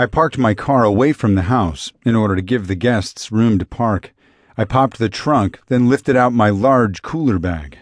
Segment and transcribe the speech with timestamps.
[0.00, 3.58] I parked my car away from the house in order to give the guests room
[3.58, 4.14] to park.
[4.56, 7.78] I popped the trunk, then lifted out my large cooler bag.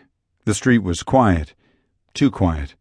[0.46, 1.52] The street was quiet.
[2.14, 2.74] Too quiet.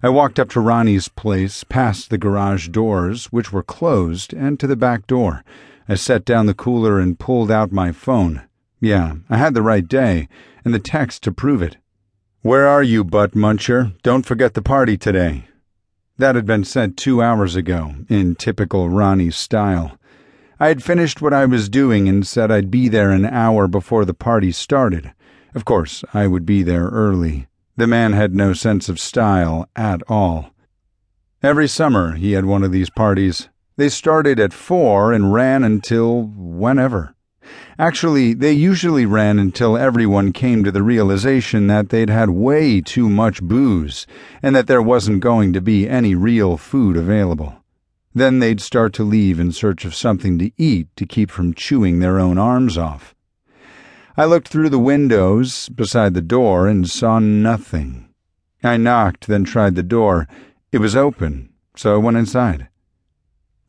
[0.00, 4.68] I walked up to Ronnie's place, past the garage doors, which were closed, and to
[4.68, 5.42] the back door.
[5.88, 8.42] I set down the cooler and pulled out my phone.
[8.80, 10.28] Yeah, I had the right day,
[10.64, 11.78] and the text to prove it.
[12.42, 14.00] Where are you, butt muncher?
[14.02, 15.48] Don't forget the party today.
[16.18, 19.98] That had been said two hours ago, in typical Ronnie style.
[20.58, 24.04] I had finished what I was doing and said I'd be there an hour before
[24.04, 25.12] the party started.
[25.54, 27.46] Of course, I would be there early.
[27.76, 30.50] The man had no sense of style at all.
[31.40, 33.48] Every summer he had one of these parties.
[33.76, 37.14] They started at four and ran until whenever.
[37.78, 43.08] Actually, they usually ran until everyone came to the realization that they'd had way too
[43.08, 44.06] much booze
[44.42, 47.54] and that there wasn't going to be any real food available.
[48.14, 52.00] Then they'd start to leave in search of something to eat to keep from chewing
[52.00, 53.14] their own arms off.
[54.16, 58.08] I looked through the windows beside the door and saw nothing.
[58.64, 60.26] I knocked, then tried the door.
[60.72, 62.68] It was open, so I went inside.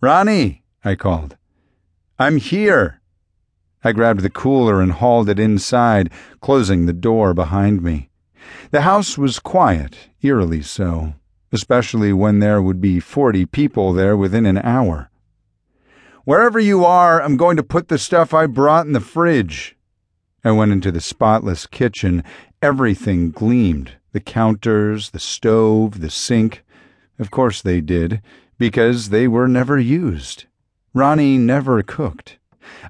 [0.02, 1.38] Ronnie, I called.
[2.18, 2.99] I'm here.
[3.84, 8.10] I grabbed the cooler and hauled it inside, closing the door behind me.
[8.72, 11.14] The house was quiet, eerily so,
[11.52, 15.10] especially when there would be forty people there within an hour.
[16.26, 19.76] Wherever you are, I'm going to put the stuff I brought in the fridge.
[20.44, 22.24] I went into the spotless kitchen.
[22.62, 26.64] Everything gleamed the counters, the stove, the sink.
[27.18, 28.22] Of course they did,
[28.58, 30.46] because they were never used.
[30.94, 32.39] Ronnie never cooked.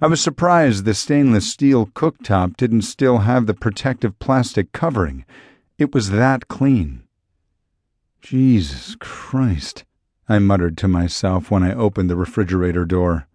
[0.02, 5.26] I was surprised the stainless steel cooktop didn't still have the protective plastic covering.
[5.78, 7.04] It was that clean.
[8.22, 9.86] Jesus Christ,
[10.28, 13.28] I muttered to myself when I opened the refrigerator door.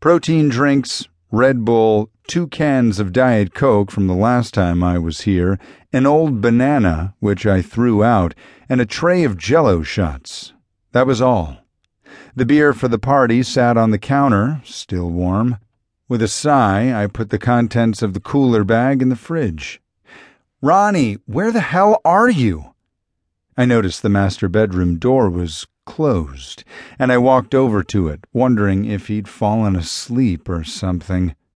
[0.00, 5.22] Protein drinks, Red Bull, two cans of Diet Coke from the last time I was
[5.22, 5.58] here,
[5.92, 8.34] an old banana, which I threw out,
[8.68, 10.52] and a tray of jello shots.
[10.92, 11.58] That was all.
[12.36, 15.58] The beer for the party sat on the counter, still warm.
[16.06, 19.80] With a sigh, I put the contents of the cooler bag in the fridge.
[20.60, 22.74] Ronnie, where the hell are you?
[23.56, 26.62] I noticed the master bedroom door was closed,
[26.98, 31.34] and I walked over to it, wondering if he'd fallen asleep or something.